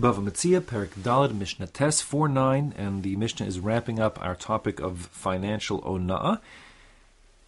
Bava 0.00 0.22
Metzia, 0.22 0.60
Perik 0.60 0.90
Dalad, 0.90 1.34
Mishnah 1.34 1.68
Tes 1.68 2.02
4 2.02 2.28
9, 2.28 2.74
and 2.76 3.02
the 3.02 3.16
Mishnah 3.16 3.46
is 3.46 3.58
wrapping 3.58 3.98
up 3.98 4.18
our 4.22 4.34
topic 4.34 4.78
of 4.78 5.06
financial 5.06 5.80
ona'ah. 5.80 6.40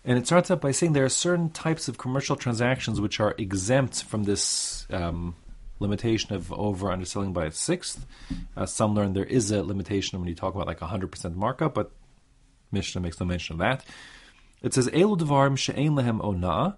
And 0.02 0.16
it 0.16 0.26
starts 0.26 0.50
out 0.50 0.62
by 0.62 0.70
saying 0.70 0.94
there 0.94 1.04
are 1.04 1.10
certain 1.10 1.50
types 1.50 1.88
of 1.88 1.98
commercial 1.98 2.36
transactions 2.36 3.02
which 3.02 3.20
are 3.20 3.34
exempt 3.36 4.02
from 4.02 4.24
this 4.24 4.86
um, 4.90 5.36
limitation 5.78 6.34
of 6.34 6.50
over 6.50 6.90
underselling 6.90 7.34
by 7.34 7.44
a 7.44 7.50
sixth. 7.50 8.06
Uh, 8.56 8.64
some 8.64 8.94
learn 8.94 9.12
there 9.12 9.24
is 9.24 9.50
a 9.50 9.62
limitation 9.62 10.18
when 10.18 10.28
you 10.28 10.34
talk 10.34 10.54
about 10.54 10.66
like 10.66 10.80
100% 10.80 11.34
markup, 11.34 11.74
but 11.74 11.90
Mishnah 12.72 13.02
makes 13.02 13.20
no 13.20 13.26
mention 13.26 13.54
of 13.54 13.58
that. 13.58 13.84
It 14.62 14.72
says, 14.72 14.88
Elu 14.88 15.18
devarim 15.18 15.58
she'ein 15.58 15.94
lehem 15.94 16.20
ona'ah. 16.20 16.76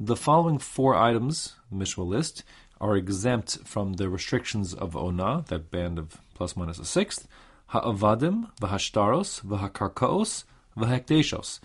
The 0.00 0.14
following 0.14 0.58
four 0.58 0.94
items, 0.94 1.56
the 1.72 2.02
list, 2.02 2.44
are 2.80 2.96
exempt 2.96 3.58
from 3.64 3.94
the 3.94 4.08
restrictions 4.08 4.72
of 4.72 4.96
Ona, 4.96 5.44
that 5.48 5.72
band 5.72 5.98
of 5.98 6.20
plus 6.34 6.56
minus 6.56 6.78
a 6.78 6.84
sixth, 6.84 7.26
Ha'avadim, 7.70 8.52
V'hashtaros, 8.60 9.42
V'hakarkaos, 9.42 10.44
V'hekdeshos. 10.76 11.58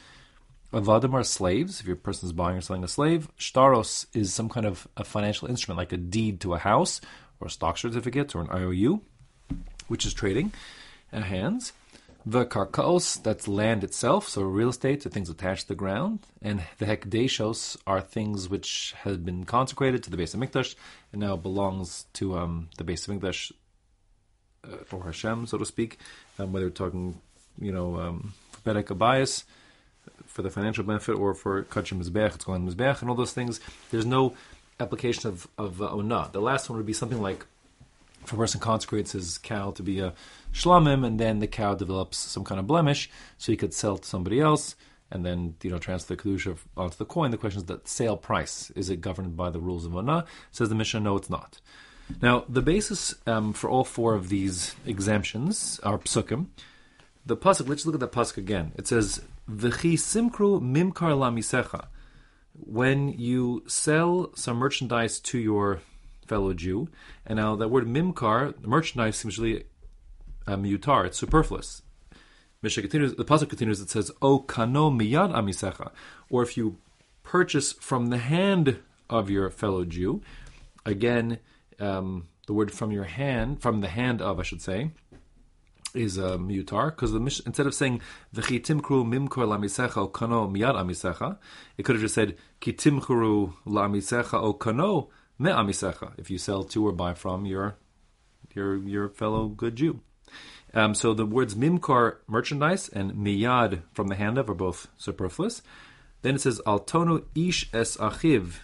Avadim 0.74 1.14
are 1.14 1.24
slaves, 1.24 1.80
if 1.80 1.86
your 1.86 1.96
person 1.96 2.26
is 2.26 2.34
buying 2.34 2.58
or 2.58 2.62
selling 2.62 2.84
a 2.84 2.88
slave. 2.88 3.30
Shtaros 3.38 4.08
is 4.16 4.34
some 4.34 4.50
kind 4.50 4.66
of 4.66 4.88
a 4.98 5.04
financial 5.04 5.48
instrument, 5.48 5.78
like 5.78 5.94
a 5.94 5.98
deed 5.98 6.42
to 6.42 6.56
a 6.56 6.58
house, 6.58 7.02
or 7.40 7.46
a 7.46 7.52
stock 7.52 7.78
certificate, 7.78 8.34
or 8.34 8.42
an 8.42 8.50
IOU, 8.50 9.02
which 9.88 10.08
is 10.08 10.14
trading 10.16 10.52
uh, 11.14 11.22
hands. 11.22 11.72
The 12.26 12.46
karkaos, 12.46 13.22
that's 13.22 13.50
land 13.50 13.84
itself, 13.84 14.30
so 14.30 14.44
real 14.44 14.70
estate, 14.70 15.04
the 15.04 15.10
things 15.10 15.30
attached 15.30 15.64
to 15.64 15.68
the 15.70 15.76
ground. 15.76 16.20
And 16.42 16.64
the 16.78 16.86
hekdeshos 16.86 17.76
are 17.86 18.00
things 18.00 18.48
which 18.48 18.94
have 19.00 19.26
been 19.26 19.44
consecrated 19.44 20.04
to 20.04 20.10
the 20.10 20.16
Beis 20.16 20.34
Hamikdash 20.34 20.76
and 21.12 21.20
now 21.20 21.36
belongs 21.36 22.06
to 22.14 22.38
um, 22.38 22.70
the 22.78 22.86
Beis 22.86 23.08
Hamikdash 23.08 23.52
uh, 24.64 24.96
or 24.96 25.04
Hashem, 25.04 25.48
so 25.48 25.58
to 25.58 25.66
speak. 25.66 25.98
Um, 26.40 26.54
whether 26.54 26.68
we're 26.68 26.72
talking, 26.72 27.20
you 27.60 27.74
know, 27.74 28.00
um, 28.00 28.34
for 28.52 28.74
Bedek 28.74 28.86
Habayis, 28.86 29.44
for 30.26 30.44
the 30.44 30.50
financial 30.50 30.86
benefit, 30.86 31.18
or 31.18 31.34
for 31.34 31.64
Kachim 31.64 32.02
Mizbech, 32.02 32.36
it's 32.36 32.46
going 32.46 32.66
Mizbech, 32.66 33.02
and 33.02 33.10
all 33.10 33.16
those 33.18 33.34
things. 33.34 33.60
There's 33.92 34.06
no 34.06 34.34
application 34.80 35.30
of, 35.30 35.48
of 35.58 35.82
uh, 35.82 35.90
Ona. 35.92 36.30
The 36.32 36.42
last 36.42 36.70
one 36.70 36.78
would 36.78 36.86
be 36.86 36.94
something 36.94 37.22
like 37.22 37.46
if 38.24 38.34
a 38.34 38.36
person 38.36 38.60
consecrates 38.60 39.12
his 39.12 39.38
cow 39.38 39.72
to 39.72 39.84
be 39.84 40.00
a 40.00 40.14
shlamim, 40.54 41.06
and 41.06 41.20
then 41.20 41.40
the 41.40 41.48
cow 41.48 41.76
develops 41.76 42.18
some 42.18 42.44
kind 42.44 42.60
of 42.60 42.68
blemish, 42.68 43.10
so 43.38 43.52
he 43.52 43.58
could 43.58 43.74
sell 43.74 43.98
to 43.98 44.08
somebody 44.08 44.40
else, 44.40 44.76
and 45.12 45.26
then 45.26 45.56
you 45.62 45.70
know 45.70 45.78
transfer 45.78 46.16
the 46.16 46.22
kedusha 46.22 46.58
onto 46.76 46.98
the 46.98 47.06
coin. 47.06 47.32
The 47.32 47.38
question 47.38 47.62
is 47.62 47.66
that 47.66 47.88
sale 47.88 48.18
price 48.18 48.72
is 48.72 48.90
it 48.90 49.02
governed 49.02 49.36
by 49.36 49.50
the 49.50 49.60
rules 49.60 49.86
of 49.86 49.96
Ona? 49.96 50.26
Says 50.52 50.70
the 50.70 50.76
Mishnah, 50.76 51.02
no, 51.02 51.18
it's 51.18 51.30
not. 51.30 51.62
Now 52.22 52.46
the 52.50 52.62
basis 52.62 53.16
um, 53.28 53.54
for 53.54 53.70
all 53.70 53.84
four 53.84 54.16
of 54.16 54.30
these 54.30 54.76
exemptions 54.86 55.80
are 55.84 55.98
psukim. 55.98 56.48
The 57.26 57.38
pasuk. 57.38 57.70
Let's 57.70 57.86
look 57.86 57.96
at 57.96 58.02
the 58.02 58.08
pasuk 58.08 58.38
again. 58.38 58.74
It 58.76 58.88
says, 58.88 59.22
"V'chi 59.50 59.94
simkru 59.94 60.60
mimkar 60.62 61.14
lamisecha." 61.16 61.88
When 62.54 63.10
you 63.10 63.64
sell 63.68 64.32
some 64.36 64.58
merchandise 64.58 65.20
to 65.22 65.40
your 65.40 65.82
fellow 66.28 66.54
Jew. 66.54 66.90
And 67.26 67.38
now 67.38 67.56
that 67.56 67.70
word 67.70 67.88
mimkar, 67.88 68.60
the 68.62 68.68
merchandise, 68.68 69.18
seems 69.18 69.38
really 69.40 69.66
um, 70.48 70.64
mutar, 70.64 71.06
it's 71.06 71.18
superfluous. 71.18 71.82
Continues, 72.62 73.16
the 73.16 73.26
pasuk 73.26 73.50
continues, 73.50 73.82
it 73.82 73.90
says, 73.90 74.10
O 74.22 74.40
kano 74.40 74.90
miyad 74.90 75.34
amisecha, 75.34 75.92
or 76.30 76.44
if 76.44 76.56
you 76.56 76.78
purchase 77.24 77.74
from 77.74 78.08
the 78.08 78.18
hand 78.18 78.80
of 79.10 79.30
your 79.30 79.50
fellow 79.50 79.84
Jew, 79.84 80.22
again, 80.86 81.40
um, 81.80 82.30
the 82.48 82.54
word 82.54 82.72
from 82.72 82.92
your 82.92 83.04
hand, 83.04 83.62
from 83.62 83.82
the 83.82 83.90
hand 83.90 84.22
of, 84.22 84.40
I 84.40 84.44
should 84.44 84.62
say, 84.62 84.92
is 85.94 86.18
a 86.18 86.34
uh, 86.34 86.38
mutar 86.38 86.88
because 86.88 87.12
the 87.12 87.20
instead 87.46 87.68
of 87.68 87.74
saying 87.74 88.02
v'chitimkru 88.36 89.06
mimkor 89.06 89.46
lamisecha 89.46 89.98
o 89.98 90.08
kano 90.08 90.48
miyad 90.48 90.76
amisecha, 90.76 91.38
it 91.78 91.84
could 91.84 91.96
have 91.96 92.02
just 92.02 92.16
said 92.16 92.36
kitimkru 92.62 93.54
lamisecha 93.66 94.42
o 94.42 94.54
kano 94.54 95.10
me'amisecha, 95.40 96.14
if 96.18 96.30
you 96.30 96.38
sell 96.38 96.64
to 96.64 96.88
or 96.88 96.92
buy 96.92 97.14
from 97.14 97.46
your 97.46 97.76
your 98.54 98.78
your 98.78 99.10
fellow 99.10 99.48
good 99.48 99.76
Jew. 99.76 100.00
Um, 100.74 100.96
so 100.96 101.14
the 101.14 101.26
words 101.26 101.54
mimkar, 101.56 102.18
merchandise, 102.28 102.90
and 102.90 103.14
miyad, 103.14 103.82
from 103.94 104.08
the 104.08 104.16
hand 104.16 104.38
of, 104.38 104.50
are 104.50 104.56
both 104.56 104.88
superfluous. 104.98 105.62
Then 106.24 106.36
it 106.36 106.42
says, 106.42 106.62
altonu 106.66 107.26
ish 107.36 107.70
es 107.74 107.98
achiv, 107.98 108.56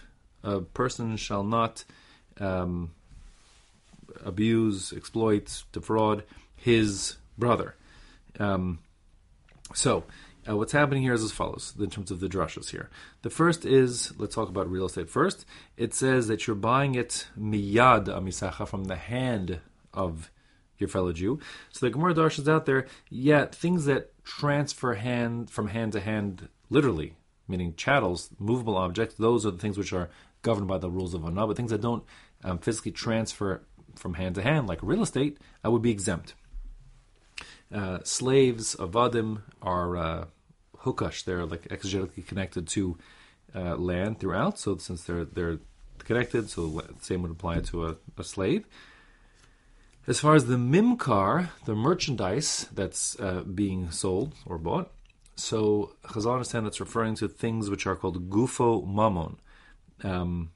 a 0.42 0.60
person 0.60 1.16
shall 1.16 1.44
not 1.44 1.84
um, 2.40 2.92
abuse, 4.24 4.92
exploit, 4.92 5.62
defraud 5.72 6.24
his 6.56 7.16
brother. 7.38 7.76
Um, 8.38 8.80
so 9.74 10.04
uh, 10.48 10.56
what's 10.56 10.72
happening 10.72 11.02
here 11.02 11.12
is 11.12 11.22
as 11.22 11.32
follows 11.32 11.74
in 11.78 11.90
terms 11.90 12.10
of 12.10 12.20
the 12.20 12.28
drushes 12.28 12.70
here. 12.70 12.88
The 13.22 13.30
first 13.30 13.64
is, 13.64 14.12
let's 14.18 14.34
talk 14.34 14.48
about 14.48 14.70
real 14.70 14.86
estate 14.86 15.10
first. 15.10 15.44
It 15.76 15.94
says 15.94 16.28
that 16.28 16.46
you're 16.46 16.56
buying 16.56 16.94
it 16.94 17.26
miyad 17.38 18.06
amisacha 18.06 18.66
from 18.66 18.84
the 18.84 18.96
hand 18.96 19.60
of 19.92 20.30
your 20.78 20.88
fellow 20.88 21.12
Jew. 21.12 21.38
So 21.72 21.86
the 21.86 21.90
Gemara 21.90 22.14
Darsh 22.14 22.38
is 22.38 22.48
out 22.48 22.66
there, 22.66 22.86
yeah, 23.10 23.44
things 23.46 23.84
that 23.84 24.12
transfer 24.24 24.94
hand 24.94 25.50
from 25.50 25.68
hand 25.68 25.92
to 25.92 26.00
hand 26.00 26.48
literally, 26.70 27.16
meaning 27.46 27.74
chattels, 27.76 28.30
movable 28.38 28.76
objects, 28.76 29.16
those 29.16 29.44
are 29.44 29.50
the 29.50 29.58
things 29.58 29.76
which 29.76 29.92
are 29.92 30.08
governed 30.42 30.68
by 30.68 30.78
the 30.78 30.90
rules 30.90 31.12
of 31.12 31.24
Anah, 31.24 31.46
but 31.46 31.56
things 31.56 31.70
that 31.70 31.82
don't 31.82 32.04
um, 32.44 32.58
physically 32.58 32.92
transfer 32.92 33.62
from 33.94 34.14
hand 34.14 34.36
to 34.36 34.42
hand, 34.42 34.68
like 34.68 34.78
real 34.82 35.02
estate, 35.02 35.38
I 35.62 35.68
would 35.68 35.82
be 35.82 35.90
exempt. 35.90 36.34
Uh, 37.72 37.98
slaves, 38.02 38.74
avadim, 38.76 39.42
are 39.62 39.96
uh, 39.96 40.24
hukash. 40.78 41.24
They're 41.24 41.46
like 41.46 41.68
exegetically 41.68 42.26
connected 42.26 42.66
to 42.68 42.98
uh, 43.54 43.76
land 43.76 44.18
throughout. 44.18 44.58
So 44.58 44.76
since 44.78 45.04
they're 45.04 45.24
they're 45.24 45.58
connected, 45.98 46.50
so 46.50 46.68
the 46.68 46.94
same 47.00 47.22
would 47.22 47.30
apply 47.30 47.60
to 47.60 47.86
a, 47.86 47.96
a 48.18 48.24
slave. 48.24 48.66
As 50.06 50.18
far 50.18 50.34
as 50.34 50.46
the 50.46 50.56
mimkar, 50.56 51.50
the 51.66 51.74
merchandise 51.74 52.66
that's 52.72 53.18
uh, 53.20 53.42
being 53.42 53.90
sold 53.90 54.34
or 54.46 54.58
bought, 54.58 54.90
so 55.36 55.92
Chazal 56.04 56.32
understand 56.32 56.66
that's 56.66 56.80
referring 56.80 57.14
to 57.16 57.28
things 57.28 57.70
which 57.70 57.86
are 57.86 57.96
called 57.96 58.30
gufo 58.30 58.84
mamon. 58.86 59.36
Um, 60.02 60.50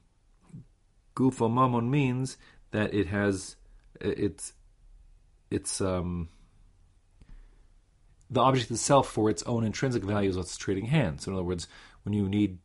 gufo 1.15 1.49
mamon 1.49 1.89
means 1.89 2.37
that 2.71 2.93
it 2.93 3.07
has 3.07 3.55
it's 4.01 4.53
it's 5.49 5.79
um, 5.79 6.29
the 8.29 8.41
object 8.41 8.71
itself 8.71 9.09
for 9.09 9.29
its 9.29 9.43
own 9.43 9.63
intrinsic 9.63 10.03
value 10.03 10.29
is 10.29 10.37
what's 10.37 10.57
trading 10.57 10.85
hands. 10.85 11.23
So 11.23 11.31
in 11.31 11.35
other 11.35 11.43
words, 11.43 11.67
when 12.03 12.13
you 12.13 12.27
need 12.27 12.57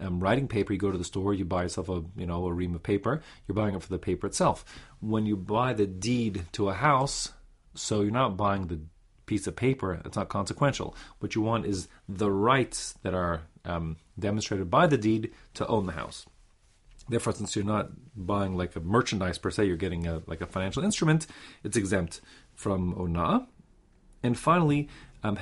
um, 0.00 0.20
writing 0.20 0.48
paper, 0.48 0.72
you 0.72 0.78
go 0.78 0.92
to 0.92 0.98
the 0.98 1.04
store, 1.04 1.34
you 1.34 1.44
buy 1.44 1.62
yourself 1.62 1.88
a 1.88 2.02
you 2.16 2.26
know 2.26 2.46
a 2.46 2.52
ream 2.52 2.74
of 2.74 2.82
paper. 2.82 3.22
You're 3.46 3.54
buying 3.54 3.74
it 3.74 3.82
for 3.82 3.88
the 3.88 3.98
paper 3.98 4.26
itself. 4.26 4.64
When 5.00 5.26
you 5.26 5.36
buy 5.36 5.72
the 5.72 5.86
deed 5.86 6.44
to 6.52 6.68
a 6.68 6.74
house, 6.74 7.32
so 7.74 8.02
you're 8.02 8.10
not 8.10 8.36
buying 8.36 8.66
the 8.66 8.80
piece 9.26 9.46
of 9.46 9.56
paper. 9.56 10.00
It's 10.04 10.16
not 10.16 10.28
consequential. 10.28 10.94
What 11.18 11.34
you 11.34 11.42
want 11.42 11.66
is 11.66 11.88
the 12.08 12.30
rights 12.30 12.94
that 13.02 13.14
are 13.14 13.42
um, 13.64 13.96
demonstrated 14.18 14.70
by 14.70 14.86
the 14.86 14.98
deed 14.98 15.32
to 15.54 15.66
own 15.66 15.86
the 15.86 15.92
house. 15.92 16.26
Therefore, 17.08 17.32
since 17.32 17.54
you're 17.54 17.64
not 17.64 17.90
buying 18.16 18.56
like 18.56 18.74
a 18.74 18.80
merchandise 18.80 19.38
per 19.38 19.50
se, 19.50 19.66
you're 19.66 19.76
getting 19.76 20.06
a 20.06 20.22
like 20.26 20.40
a 20.40 20.46
financial 20.46 20.84
instrument. 20.84 21.26
It's 21.62 21.76
exempt 21.76 22.20
from 22.54 22.94
ona. 22.98 23.46
And 24.26 24.36
finally, 24.36 24.88
um, 25.22 25.38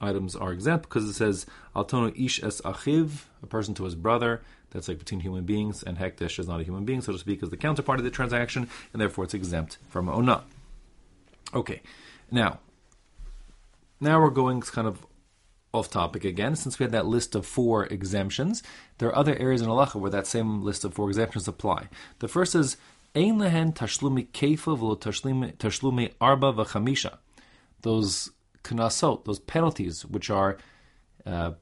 items 0.00 0.36
are 0.36 0.52
exempt 0.52 0.88
because 0.88 1.04
it 1.04 1.14
says 1.14 1.44
altono 1.74 2.12
ish 2.16 2.42
es 2.42 2.60
achiv, 2.60 3.24
a 3.42 3.46
person 3.46 3.74
to 3.74 3.84
his 3.84 3.96
brother. 3.96 4.42
That's 4.70 4.88
like 4.88 4.98
between 4.98 5.20
human 5.20 5.44
beings, 5.44 5.82
and 5.82 5.98
hekdesh 5.98 6.38
is 6.38 6.46
not 6.46 6.60
a 6.60 6.64
human 6.64 6.84
being, 6.84 7.00
so 7.00 7.12
to 7.12 7.18
speak, 7.18 7.42
is 7.42 7.50
the 7.50 7.56
counterpart 7.56 7.98
of 7.98 8.04
the 8.04 8.10
transaction, 8.10 8.68
and 8.92 9.00
therefore 9.00 9.24
it's 9.24 9.34
exempt 9.34 9.78
from 9.88 10.08
ona. 10.08 10.44
Okay, 11.54 11.82
now, 12.30 12.60
now 14.00 14.20
we're 14.20 14.30
going 14.30 14.60
kind 14.60 14.86
of 14.86 15.06
off 15.72 15.90
topic 15.90 16.24
again. 16.24 16.54
Since 16.56 16.78
we 16.78 16.84
had 16.84 16.92
that 16.92 17.06
list 17.06 17.34
of 17.34 17.46
four 17.46 17.86
exemptions, 17.86 18.62
there 18.98 19.08
are 19.08 19.16
other 19.16 19.36
areas 19.36 19.62
in 19.62 19.68
halacha 19.68 19.96
where 19.96 20.10
that 20.10 20.26
same 20.26 20.62
list 20.62 20.84
of 20.84 20.94
four 20.94 21.08
exemptions 21.08 21.48
apply. 21.48 21.88
The 22.18 22.28
first 22.28 22.54
is 22.54 22.76
ein 23.16 23.38
lehen 23.38 23.72
tashlumi 23.72 24.28
kefel 24.30 24.78
v'lo 24.78 24.96
tashlumi 24.98 26.12
arba 26.20 26.52
v'chamisha 26.52 27.18
those 27.82 28.30
knasot, 28.64 29.24
those 29.24 29.38
penalties, 29.38 30.04
which 30.04 30.28
are 30.30 30.58
uh, 31.24 31.52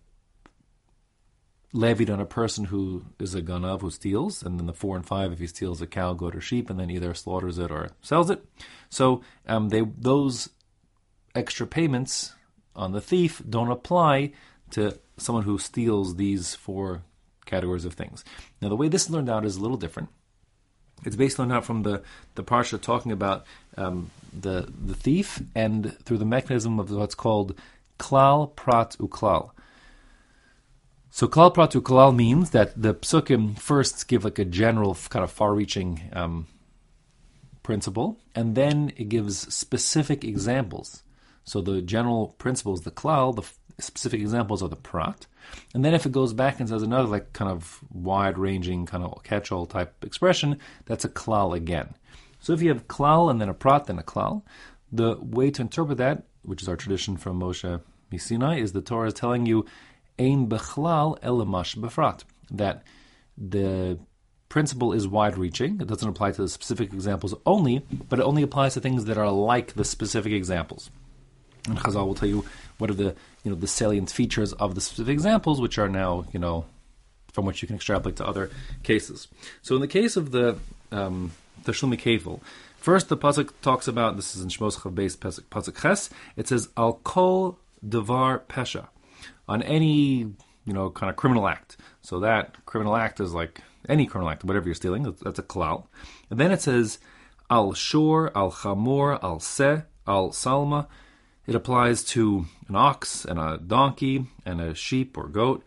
levied 1.72 2.10
on 2.10 2.20
a 2.20 2.26
person 2.26 2.64
who 2.64 3.04
is 3.18 3.34
a 3.34 3.42
ganav 3.42 3.82
who 3.82 3.90
steals, 3.90 4.42
and 4.42 4.58
then 4.58 4.66
the 4.66 4.72
four 4.72 4.96
and 4.96 5.06
five 5.06 5.32
if 5.32 5.38
he 5.38 5.46
steals 5.46 5.82
a 5.82 5.86
cow, 5.86 6.14
goat, 6.14 6.34
or 6.34 6.40
sheep, 6.40 6.70
and 6.70 6.78
then 6.78 6.90
either 6.90 7.12
slaughters 7.14 7.58
it 7.58 7.70
or 7.70 7.90
sells 8.00 8.30
it. 8.30 8.44
So 8.88 9.22
um, 9.46 9.68
they 9.68 9.82
those 9.82 10.48
extra 11.34 11.66
payments 11.66 12.34
on 12.74 12.92
the 12.92 13.00
thief 13.00 13.42
don't 13.48 13.70
apply 13.70 14.32
to 14.70 14.98
someone 15.16 15.44
who 15.44 15.58
steals 15.58 16.16
these 16.16 16.54
four 16.54 17.02
categories 17.44 17.84
of 17.84 17.94
things. 17.94 18.24
Now 18.62 18.68
the 18.68 18.76
way 18.76 18.88
this 18.88 19.04
is 19.04 19.10
learned 19.10 19.30
out 19.30 19.44
is 19.44 19.56
a 19.56 19.60
little 19.60 19.76
different. 19.76 20.08
It's 21.04 21.16
based 21.16 21.38
on 21.40 21.52
out 21.52 21.64
from 21.64 21.82
the 21.82 22.02
the 22.34 22.44
parsha 22.44 22.80
talking 22.80 23.12
about 23.12 23.46
um, 23.76 24.10
the 24.32 24.68
the 24.84 24.94
thief 24.94 25.42
and 25.54 25.98
through 26.04 26.18
the 26.18 26.24
mechanism 26.24 26.78
of 26.78 26.90
what's 26.90 27.14
called 27.14 27.54
klal 27.98 28.54
prat 28.56 28.96
uklal. 28.98 29.50
So 31.10 31.28
klal 31.28 31.54
prat 31.54 31.70
uklal 31.70 32.14
means 32.14 32.50
that 32.50 32.80
the 32.80 32.94
psukim 32.94 33.58
first 33.58 34.08
give 34.08 34.24
like 34.24 34.38
a 34.38 34.44
general 34.44 34.96
kind 35.10 35.22
of 35.22 35.30
far-reaching 35.30 36.10
um, 36.12 36.46
principle, 37.62 38.18
and 38.34 38.54
then 38.54 38.92
it 38.96 39.08
gives 39.08 39.54
specific 39.54 40.24
examples. 40.24 41.02
So 41.44 41.60
the 41.60 41.82
general 41.82 42.34
principles, 42.38 42.82
the 42.82 42.90
klal, 42.90 43.36
the 43.36 43.42
specific 43.78 44.20
examples 44.20 44.62
are 44.62 44.68
the 44.68 44.76
prat, 44.76 45.26
and 45.74 45.84
then 45.84 45.94
if 45.94 46.06
it 46.06 46.12
goes 46.12 46.32
back 46.32 46.60
and 46.60 46.68
says 46.68 46.82
another 46.82 47.08
like 47.08 47.32
kind 47.32 47.50
of 47.50 47.80
wide-ranging 47.92 48.86
kind 48.86 49.04
of 49.04 49.22
catch-all 49.22 49.66
type 49.66 50.04
expression, 50.04 50.58
that's 50.86 51.04
a 51.04 51.08
klal 51.08 51.54
again. 51.56 51.94
So 52.40 52.52
if 52.52 52.62
you 52.62 52.68
have 52.68 52.88
klal 52.88 53.30
and 53.30 53.40
then 53.40 53.48
a 53.48 53.54
prat, 53.54 53.86
then 53.86 53.98
a 53.98 54.02
klal, 54.02 54.42
the 54.92 55.16
way 55.20 55.50
to 55.50 55.62
interpret 55.62 55.98
that, 55.98 56.24
which 56.42 56.62
is 56.62 56.68
our 56.68 56.76
tradition 56.76 57.16
from 57.16 57.40
Moshe 57.40 57.80
Sinai, 58.16 58.58
is 58.58 58.72
the 58.72 58.80
Torah 58.80 59.08
is 59.08 59.14
telling 59.14 59.46
you 59.46 59.66
ein 60.18 60.46
bechlal 60.48 61.18
elamash 61.20 61.76
befrat 61.76 62.22
that 62.50 62.84
the 63.36 63.98
principle 64.48 64.92
is 64.92 65.08
wide-reaching. 65.08 65.80
It 65.80 65.88
doesn't 65.88 66.08
apply 66.08 66.30
to 66.32 66.42
the 66.42 66.48
specific 66.48 66.92
examples 66.92 67.34
only, 67.44 67.84
but 68.08 68.20
it 68.20 68.22
only 68.22 68.42
applies 68.42 68.74
to 68.74 68.80
things 68.80 69.06
that 69.06 69.18
are 69.18 69.30
like 69.30 69.74
the 69.74 69.84
specific 69.84 70.32
examples. 70.32 70.90
And 71.66 71.76
Chazal 71.78 72.06
will 72.06 72.14
tell 72.14 72.28
you 72.28 72.44
what 72.78 72.90
are 72.90 72.94
the 72.94 73.14
you 73.42 73.50
know 73.50 73.54
the 73.54 73.66
salient 73.66 74.10
features 74.10 74.52
of 74.54 74.74
the 74.74 74.80
specific 74.80 75.12
examples, 75.12 75.60
which 75.60 75.78
are 75.78 75.88
now 75.88 76.24
you 76.32 76.38
know 76.38 76.64
from 77.32 77.46
which 77.46 77.62
you 77.62 77.66
can 77.66 77.76
extrapolate 77.76 78.16
to 78.16 78.26
other 78.26 78.50
cases. 78.82 79.28
So 79.62 79.74
in 79.74 79.80
the 79.80 79.88
case 79.88 80.16
of 80.16 80.30
the 80.30 80.58
um, 80.92 81.32
the 81.64 81.72
Shlumi 81.72 81.98
Kevel, 81.98 82.40
first 82.76 83.08
the 83.08 83.16
pasuk 83.16 83.50
talks 83.62 83.88
about 83.88 84.16
this 84.16 84.36
is 84.36 84.42
in 84.42 84.48
Shmos 84.48 84.78
Chav 84.78 84.94
Beis 84.94 85.16
pasuk 85.16 85.80
Ches. 85.80 86.10
It 86.36 86.48
says 86.48 86.68
al 86.76 86.94
kol 87.04 87.58
devar 87.86 88.40
pesha 88.48 88.88
on 89.48 89.62
any 89.62 90.32
you 90.64 90.72
know 90.72 90.90
kind 90.90 91.10
of 91.10 91.16
criminal 91.16 91.48
act. 91.48 91.76
So 92.02 92.20
that 92.20 92.64
criminal 92.66 92.96
act 92.96 93.20
is 93.20 93.34
like 93.34 93.60
any 93.88 94.06
criminal 94.06 94.30
act, 94.30 94.44
whatever 94.44 94.66
you're 94.66 94.74
stealing. 94.74 95.02
That's 95.22 95.38
a 95.38 95.42
klal. 95.42 95.86
And 96.30 96.38
then 96.38 96.52
it 96.52 96.62
says 96.62 96.98
al 97.50 97.72
shor, 97.74 98.36
al 98.36 98.52
chamor, 98.52 99.22
al 99.22 99.40
se, 99.40 99.82
al 100.06 100.30
salma. 100.30 100.86
It 101.46 101.54
applies 101.54 102.04
to 102.04 102.46
an 102.68 102.76
ox 102.76 103.24
and 103.24 103.38
a 103.38 103.58
donkey 103.58 104.26
and 104.46 104.60
a 104.60 104.74
sheep 104.74 105.18
or 105.18 105.28
goat 105.28 105.62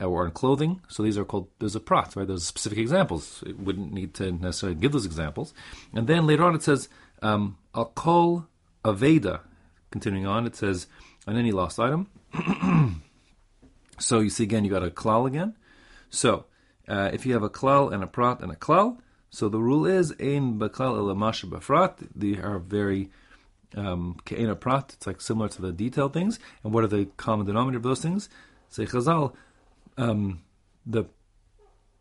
or 0.00 0.26
in 0.26 0.32
clothing. 0.32 0.80
So 0.88 1.02
these 1.02 1.16
are 1.16 1.24
called, 1.24 1.48
there's 1.58 1.76
a 1.76 1.80
prat, 1.80 2.14
right? 2.16 2.26
There's 2.26 2.46
specific 2.46 2.78
examples. 2.78 3.42
It 3.46 3.58
wouldn't 3.58 3.92
need 3.92 4.14
to 4.14 4.32
necessarily 4.32 4.78
give 4.78 4.92
those 4.92 5.06
examples. 5.06 5.54
And 5.94 6.06
then 6.06 6.26
later 6.26 6.44
on 6.44 6.54
it 6.54 6.62
says, 6.62 6.88
um, 7.22 7.56
al 7.74 7.86
kol 7.86 8.46
aveda. 8.84 9.40
Continuing 9.90 10.26
on, 10.26 10.46
it 10.46 10.56
says, 10.56 10.88
on 11.26 11.36
any 11.36 11.52
lost 11.52 11.78
item. 11.78 12.08
so 13.98 14.20
you 14.20 14.28
see 14.28 14.42
again, 14.42 14.64
you 14.64 14.70
got 14.70 14.82
a 14.82 14.90
klal 14.90 15.26
again. 15.26 15.54
So 16.10 16.46
uh, 16.88 17.10
if 17.12 17.24
you 17.24 17.32
have 17.32 17.42
a 17.42 17.50
klal 17.50 17.92
and 17.92 18.02
a 18.02 18.06
prat 18.06 18.40
and 18.40 18.52
a 18.52 18.56
klal, 18.56 18.98
so 19.30 19.48
the 19.48 19.58
rule 19.58 19.86
is 19.86 20.12
ein 20.20 20.58
baklal 20.58 20.96
elamash 20.96 21.44
bafrat. 21.44 22.08
They 22.14 22.40
are 22.40 22.58
very 22.58 23.10
um, 23.76 24.16
prat. 24.24 24.92
It's 24.94 25.06
like 25.06 25.20
similar 25.20 25.48
to 25.48 25.62
the 25.62 25.72
detailed 25.72 26.12
things. 26.12 26.38
And 26.62 26.72
what 26.72 26.84
are 26.84 26.88
the 26.88 27.06
common 27.16 27.46
denominator 27.46 27.78
of 27.78 27.82
those 27.82 28.00
things? 28.00 28.28
Say 28.70 28.86
Chazal, 28.86 29.34
um, 29.96 30.42
the 30.86 31.04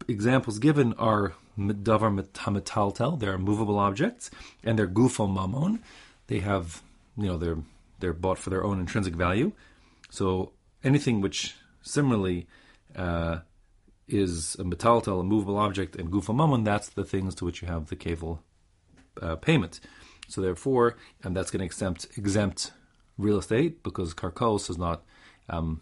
examples 0.07 0.59
given 0.59 0.93
are 0.93 1.33
davar 1.57 2.25
metaltel. 2.35 3.19
They're 3.19 3.37
movable 3.37 3.79
objects, 3.79 4.31
and 4.63 4.77
they're 4.77 4.87
gufo 4.87 5.27
mamon. 5.27 5.79
They 6.27 6.39
have, 6.39 6.81
you 7.17 7.27
know, 7.27 7.37
they're 7.37 7.59
they're 7.99 8.13
bought 8.13 8.37
for 8.37 8.49
their 8.49 8.63
own 8.63 8.79
intrinsic 8.79 9.15
value. 9.15 9.51
So 10.09 10.51
anything 10.83 11.21
which 11.21 11.55
similarly 11.81 12.47
uh, 12.95 13.39
is 14.07 14.55
a 14.55 14.63
metaltel, 14.63 15.21
a 15.21 15.23
movable 15.23 15.57
object, 15.57 15.95
and 15.95 16.11
gufo 16.11 16.35
mamon, 16.35 16.65
that's 16.65 16.89
the 16.89 17.05
things 17.05 17.35
to 17.35 17.45
which 17.45 17.61
you 17.61 17.67
have 17.67 17.87
the 17.87 17.95
kefel 17.95 18.39
uh, 19.21 19.35
payment. 19.35 19.79
So 20.33 20.41
therefore, 20.41 20.95
and 21.23 21.35
that's 21.37 21.51
going 21.51 21.59
to 21.59 21.65
exempt 21.65 22.07
exempt 22.17 22.71
real 23.19 23.37
estate 23.37 23.83
because 23.83 24.15
karkos 24.15 24.67
is 24.67 24.79
not 24.79 25.03
um, 25.47 25.81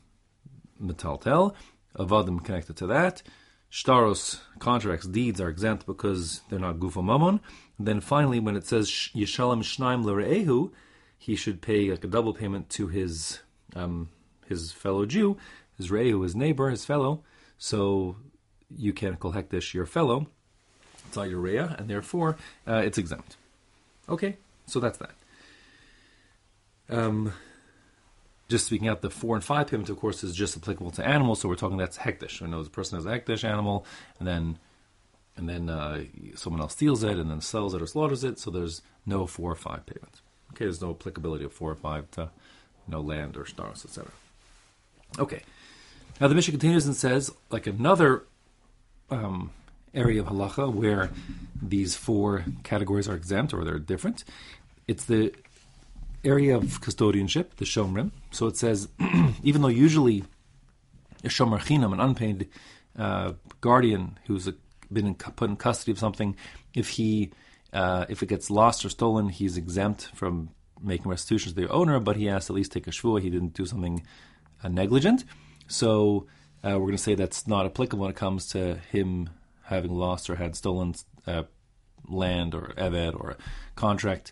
metaltel. 0.83 1.55
Avadim 1.97 2.43
connected 2.43 2.75
to 2.75 2.87
that. 2.87 3.23
Shtaros 3.71 4.41
contracts, 4.59 5.07
deeds 5.07 5.39
are 5.39 5.47
exempt 5.47 5.85
because 5.85 6.41
they're 6.49 6.59
not 6.59 6.79
gufo 6.79 7.01
mamon. 7.01 7.39
And 7.77 7.87
then 7.87 8.01
finally, 8.01 8.41
when 8.41 8.57
it 8.57 8.65
says 8.65 8.89
yishalem 8.89 9.63
shnaim 9.63 10.03
l're'ehu, 10.03 10.71
he 11.17 11.37
should 11.37 11.61
pay 11.61 11.89
like 11.89 12.03
a 12.03 12.07
double 12.07 12.33
payment 12.33 12.69
to 12.71 12.89
his 12.89 13.39
um, 13.73 14.09
his 14.49 14.73
fellow 14.73 15.05
Jew, 15.05 15.37
his 15.77 15.91
re'ehu, 15.91 16.23
his 16.23 16.35
neighbor, 16.35 16.69
his 16.69 16.83
fellow. 16.83 17.23
So 17.57 18.17
you 18.69 18.91
can 18.91 19.15
collect 19.15 19.51
this 19.51 19.73
your 19.73 19.85
fellow. 19.85 20.27
It's 21.07 21.15
all 21.15 21.25
your 21.25 21.41
re'ah, 21.41 21.79
and 21.79 21.89
therefore 21.89 22.35
uh, 22.67 22.81
it's 22.83 22.97
exempt. 22.97 23.37
Okay, 24.11 24.37
so 24.67 24.79
that's 24.79 24.99
that. 24.99 25.11
Um, 26.89 27.33
just 28.49 28.65
speaking 28.65 28.89
out, 28.89 29.01
the 29.01 29.09
four 29.09 29.35
and 29.35 29.43
five 29.43 29.67
payment, 29.67 29.89
of 29.89 29.97
course, 29.97 30.23
is 30.23 30.35
just 30.35 30.57
applicable 30.57 30.91
to 30.91 31.07
animals. 31.07 31.39
So 31.39 31.47
we're 31.47 31.55
talking 31.55 31.77
that's 31.77 31.97
hekdesh. 31.97 32.41
I 32.41 32.47
know 32.47 32.61
the 32.61 32.69
person 32.69 32.97
has 32.97 33.05
a 33.05 33.09
hekdesh 33.09 33.45
animal, 33.45 33.85
and 34.19 34.27
then 34.27 34.59
and 35.37 35.47
then 35.47 35.69
uh, 35.69 36.03
someone 36.35 36.61
else 36.61 36.73
steals 36.73 37.03
it, 37.03 37.17
and 37.17 37.31
then 37.31 37.39
sells 37.39 37.73
it 37.73 37.81
or 37.81 37.87
slaughters 37.87 38.25
it. 38.25 38.37
So 38.37 38.51
there's 38.51 38.81
no 39.05 39.25
four 39.25 39.49
or 39.51 39.55
five 39.55 39.85
payments. 39.85 40.21
Okay, 40.51 40.65
there's 40.65 40.81
no 40.81 40.91
applicability 40.91 41.45
of 41.45 41.53
four 41.53 41.71
or 41.71 41.75
five 41.75 42.11
to 42.11 42.29
no 42.87 42.99
land 42.99 43.37
or 43.37 43.45
stars, 43.45 43.85
etc. 43.85 44.11
Okay, 45.17 45.43
now 46.19 46.27
the 46.27 46.35
Mishnah 46.35 46.51
continues 46.51 46.85
and 46.85 46.95
says, 46.95 47.31
like 47.49 47.67
another 47.67 48.23
um, 49.09 49.51
area 49.93 50.21
of 50.21 50.27
halacha 50.27 50.71
where 50.71 51.09
these 51.61 51.95
four 51.95 52.45
categories 52.63 53.07
are 53.07 53.15
exempt 53.15 53.53
or 53.53 53.63
they're 53.63 53.79
different. 53.79 54.23
It's 54.87 55.05
the 55.05 55.33
area 56.23 56.55
of 56.55 56.81
custodianship, 56.81 57.55
the 57.57 57.65
shomrim. 57.65 58.11
So 58.31 58.47
it 58.47 58.57
says, 58.57 58.87
even 59.43 59.61
though 59.61 59.67
usually 59.67 60.23
a 61.23 61.27
shomer 61.27 61.59
chinam, 61.59 61.93
an 61.93 61.99
unpaid 61.99 62.49
uh, 62.97 63.33
guardian 63.59 64.17
who's 64.25 64.47
a, 64.47 64.55
been 64.91 65.07
in, 65.07 65.15
put 65.15 65.49
in 65.49 65.55
custody 65.55 65.91
of 65.91 65.99
something, 65.99 66.35
if 66.73 66.89
he 66.89 67.31
uh, 67.73 68.05
if 68.09 68.21
it 68.21 68.27
gets 68.27 68.49
lost 68.49 68.83
or 68.83 68.89
stolen, 68.89 69.29
he's 69.29 69.55
exempt 69.55 70.09
from 70.13 70.49
making 70.81 71.09
restitution 71.09 71.53
to 71.53 71.55
the 71.55 71.69
owner, 71.69 71.99
but 71.99 72.17
he 72.17 72.25
has 72.25 72.47
to 72.47 72.53
at 72.53 72.55
least 72.55 72.71
take 72.71 72.87
a 72.87 72.91
shvua. 72.91 73.21
He 73.21 73.29
didn't 73.29 73.53
do 73.53 73.65
something 73.65 74.03
uh, 74.63 74.67
negligent. 74.67 75.23
So 75.67 76.27
uh, 76.65 76.71
we're 76.71 76.87
going 76.87 76.97
to 76.97 76.97
say 76.97 77.15
that's 77.15 77.47
not 77.47 77.65
applicable 77.65 78.01
when 78.01 78.11
it 78.11 78.17
comes 78.17 78.47
to 78.47 78.75
him 78.91 79.29
having 79.71 79.95
lost 79.95 80.29
or 80.29 80.35
had 80.35 80.55
stolen 80.55 80.93
uh, 81.25 81.43
land 82.07 82.53
or 82.53 82.73
eved 82.77 83.19
or 83.19 83.31
a 83.31 83.37
contract. 83.75 84.31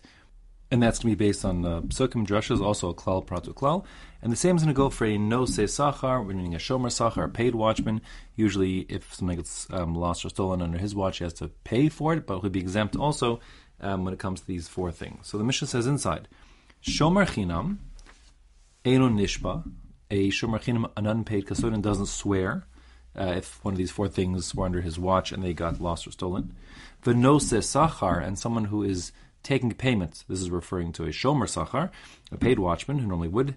And 0.72 0.80
that's 0.80 1.00
going 1.00 1.12
to 1.12 1.16
be 1.16 1.26
based 1.26 1.44
on 1.44 1.64
uh, 1.64 1.80
psukim 1.80 2.24
drushes, 2.24 2.60
also 2.60 2.90
a 2.90 2.94
klal 2.94 3.26
pratu 3.26 3.52
klal. 3.52 3.84
And 4.22 4.30
the 4.30 4.36
same 4.36 4.54
is 4.56 4.62
going 4.62 4.72
to 4.72 4.76
go 4.76 4.88
for 4.88 5.04
a 5.04 5.18
no 5.18 5.44
se 5.44 5.64
sachar, 5.64 6.24
meaning 6.24 6.54
a 6.54 6.58
shomer 6.58 6.90
sachar, 6.90 7.24
a 7.24 7.28
paid 7.28 7.56
watchman. 7.56 8.02
Usually, 8.36 8.80
if 8.82 9.12
something 9.12 9.36
gets 9.36 9.66
um, 9.72 9.96
lost 9.96 10.24
or 10.24 10.28
stolen 10.28 10.62
under 10.62 10.78
his 10.78 10.94
watch, 10.94 11.18
he 11.18 11.24
has 11.24 11.32
to 11.34 11.48
pay 11.64 11.88
for 11.88 12.14
it, 12.14 12.24
but 12.24 12.38
he'll 12.38 12.50
be 12.50 12.60
exempt 12.60 12.94
also 12.94 13.40
um, 13.80 14.04
when 14.04 14.14
it 14.14 14.20
comes 14.20 14.40
to 14.40 14.46
these 14.46 14.68
four 14.68 14.92
things. 14.92 15.26
So 15.26 15.38
the 15.38 15.44
Mishnah 15.44 15.66
says 15.66 15.88
inside, 15.88 16.28
shomer 16.84 17.26
chinam, 17.26 17.78
eno 18.84 19.08
nishba, 19.08 19.68
a 20.08 20.28
shomer 20.30 20.62
chinam, 20.62 20.88
an 20.96 21.06
unpaid 21.06 21.46
custodian, 21.48 21.80
doesn't 21.80 22.06
swear 22.06 22.66
uh, 23.18 23.34
if 23.36 23.62
one 23.64 23.74
of 23.74 23.78
these 23.78 23.90
four 23.90 24.08
things 24.08 24.54
were 24.54 24.66
under 24.66 24.80
his 24.80 24.98
watch 24.98 25.32
and 25.32 25.42
they 25.42 25.52
got 25.52 25.80
lost 25.80 26.06
or 26.06 26.12
stolen. 26.12 26.54
Venose 27.04 27.62
sachar, 27.62 28.24
and 28.24 28.38
someone 28.38 28.66
who 28.66 28.82
is 28.82 29.12
taking 29.42 29.72
payment. 29.72 30.24
This 30.28 30.40
is 30.40 30.50
referring 30.50 30.92
to 30.92 31.04
a 31.04 31.08
shomer 31.08 31.46
sachar, 31.46 31.90
a 32.30 32.36
paid 32.36 32.58
watchman 32.58 32.98
who 32.98 33.06
normally 33.06 33.28
would 33.28 33.56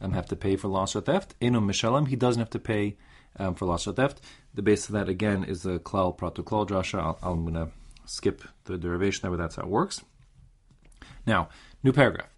um, 0.00 0.12
have 0.12 0.26
to 0.26 0.36
pay 0.36 0.56
for 0.56 0.68
loss 0.68 0.94
or 0.94 1.00
theft. 1.00 1.34
Eno 1.40 1.60
mishalem, 1.60 2.08
he 2.08 2.16
doesn't 2.16 2.40
have 2.40 2.50
to 2.50 2.58
pay 2.58 2.96
um, 3.38 3.54
for 3.54 3.66
loss 3.66 3.86
or 3.86 3.92
theft. 3.92 4.20
The 4.54 4.62
base 4.62 4.88
of 4.88 4.92
that 4.92 5.08
again 5.08 5.44
is 5.44 5.62
the 5.62 5.80
klal 5.80 6.16
prato 6.16 6.42
klal 6.42 6.68
drasha. 6.68 7.16
i 7.22 7.30
am 7.30 7.42
going 7.42 7.54
to 7.54 7.72
skip 8.06 8.42
the 8.64 8.78
derivation 8.78 9.22
there, 9.22 9.30
but 9.30 9.42
that's 9.42 9.56
how 9.56 9.62
it 9.62 9.68
works. 9.68 10.02
Now, 11.26 11.48
new 11.82 11.92
paragraph. 11.92 12.28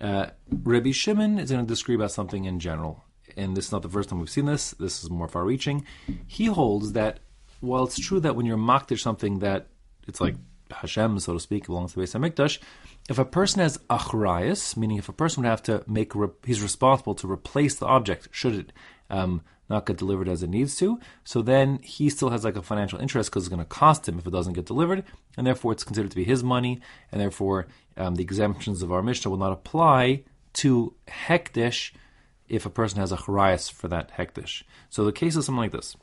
Uh, 0.00 0.26
Rabbi 0.50 0.90
Shimon 0.90 1.38
is 1.38 1.50
going 1.50 1.64
to 1.64 1.68
disagree 1.68 1.94
about 1.94 2.10
something 2.10 2.44
in 2.44 2.58
general 2.58 3.04
and 3.36 3.56
this 3.56 3.66
is 3.66 3.72
not 3.72 3.82
the 3.82 3.88
first 3.88 4.08
time 4.08 4.18
we've 4.18 4.30
seen 4.30 4.46
this, 4.46 4.72
this 4.72 5.02
is 5.02 5.10
more 5.10 5.28
far 5.28 5.44
reaching. 5.44 5.84
He 6.26 6.46
holds 6.46 6.92
that 6.92 7.20
while 7.60 7.84
it's 7.84 7.98
true 7.98 8.20
that 8.20 8.36
when 8.36 8.46
you're 8.46 8.56
makdish 8.56 9.00
something 9.00 9.38
that 9.40 9.68
it's 10.06 10.20
like 10.20 10.34
Hashem, 10.70 11.18
so 11.20 11.34
to 11.34 11.40
speak, 11.40 11.66
belongs 11.66 11.92
to 11.92 12.00
the 12.00 12.04
Beis 12.04 12.18
Hamikdash, 12.18 12.58
if 13.08 13.18
a 13.18 13.24
person 13.24 13.60
has 13.60 13.78
achrayas, 13.90 14.76
meaning 14.76 14.98
if 14.98 15.08
a 15.08 15.12
person 15.12 15.42
would 15.42 15.48
have 15.48 15.62
to 15.64 15.84
make, 15.86 16.14
re- 16.14 16.28
he's 16.44 16.62
responsible 16.62 17.14
to 17.16 17.30
replace 17.30 17.76
the 17.76 17.86
object, 17.86 18.28
should 18.32 18.54
it 18.54 18.72
um, 19.10 19.42
not 19.68 19.86
get 19.86 19.96
delivered 19.96 20.28
as 20.28 20.42
it 20.42 20.50
needs 20.50 20.76
to. 20.76 20.98
So 21.24 21.42
then 21.42 21.78
he 21.82 22.10
still 22.10 22.30
has 22.30 22.44
like 22.44 22.56
a 22.56 22.62
financial 22.62 23.00
interest 23.00 23.30
because 23.30 23.44
it's 23.44 23.48
going 23.48 23.58
to 23.58 23.64
cost 23.64 24.08
him 24.08 24.18
if 24.18 24.26
it 24.26 24.32
doesn't 24.32 24.54
get 24.54 24.66
delivered, 24.66 25.04
and 25.36 25.46
therefore 25.46 25.72
it's 25.72 25.84
considered 25.84 26.10
to 26.10 26.16
be 26.16 26.24
his 26.24 26.42
money, 26.42 26.80
and 27.10 27.20
therefore 27.20 27.66
um, 27.96 28.14
the 28.14 28.22
exemptions 28.22 28.82
of 28.82 28.92
our 28.92 29.02
Mishnah 29.02 29.30
will 29.30 29.38
not 29.38 29.52
apply 29.52 30.24
to 30.54 30.94
hekdesh 31.08 31.92
if 32.48 32.66
a 32.66 32.70
person 32.70 33.00
has 33.00 33.12
a 33.12 33.16
charayas 33.16 33.70
for 33.70 33.88
that 33.88 34.12
hekdesh. 34.16 34.62
So 34.90 35.04
the 35.04 35.12
case 35.12 35.36
is 35.36 35.46
something 35.46 35.60
like 35.60 35.72
this. 35.72 35.96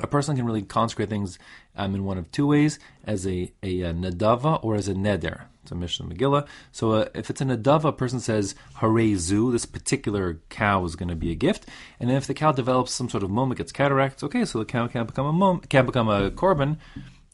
A 0.00 0.06
person 0.06 0.36
can 0.36 0.46
really 0.46 0.62
consecrate 0.62 1.08
things 1.08 1.38
um, 1.74 1.94
in 1.94 2.04
one 2.04 2.18
of 2.18 2.30
two 2.30 2.46
ways, 2.46 2.78
as 3.04 3.26
a, 3.26 3.52
a, 3.62 3.80
a 3.80 3.92
nadava 3.92 4.62
or 4.62 4.76
as 4.76 4.88
a 4.88 4.94
neder. 4.94 5.46
It's 5.62 5.72
a 5.72 5.74
Mishnah 5.74 6.06
Megillah. 6.06 6.46
So 6.72 6.92
uh, 6.92 7.08
if 7.14 7.30
it's 7.30 7.40
a 7.40 7.44
nadava, 7.44 7.86
a 7.86 7.92
person 7.92 8.20
says, 8.20 8.54
Harezu, 8.76 9.50
this 9.50 9.66
particular 9.66 10.40
cow 10.50 10.84
is 10.84 10.94
going 10.94 11.08
to 11.08 11.16
be 11.16 11.32
a 11.32 11.34
gift. 11.34 11.66
And 11.98 12.08
then 12.08 12.16
if 12.16 12.26
the 12.26 12.34
cow 12.34 12.52
develops 12.52 12.92
some 12.92 13.08
sort 13.08 13.24
of 13.24 13.30
mum, 13.30 13.50
it 13.50 13.58
gets 13.58 13.72
cataracts, 13.72 14.22
okay, 14.22 14.44
so 14.44 14.60
the 14.60 14.64
cow 14.64 14.86
can't 14.86 15.08
become 15.08 15.26
a 15.26 15.32
mum, 15.32 15.60
can't 15.68 15.86
become 15.86 16.08
a 16.08 16.30
korban, 16.30 16.76